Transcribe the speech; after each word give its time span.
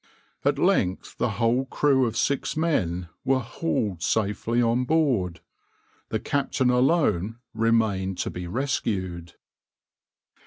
At 0.43 0.57
length 0.57 1.19
the 1.19 1.29
whole 1.37 1.65
crew 1.65 2.07
of 2.07 2.17
six 2.17 2.57
men 2.57 3.07
were 3.23 3.37
hauled 3.37 4.01
safely 4.01 4.59
on 4.59 4.83
board. 4.83 5.41
The 6.09 6.19
captain 6.19 6.71
alone 6.71 7.37
remained 7.53 8.17
to 8.17 8.31
be 8.31 8.47
rescued. 8.47 9.33